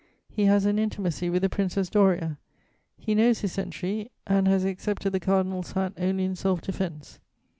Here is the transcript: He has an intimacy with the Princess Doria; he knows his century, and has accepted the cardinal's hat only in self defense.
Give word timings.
He 0.31 0.45
has 0.45 0.65
an 0.65 0.79
intimacy 0.79 1.29
with 1.29 1.43
the 1.43 1.47
Princess 1.49 1.87
Doria; 1.87 2.39
he 2.97 3.13
knows 3.13 3.41
his 3.41 3.51
century, 3.51 4.09
and 4.25 4.47
has 4.47 4.65
accepted 4.65 5.11
the 5.13 5.19
cardinal's 5.19 5.73
hat 5.73 5.93
only 5.95 6.23
in 6.23 6.35
self 6.35 6.59
defense. 6.59 7.19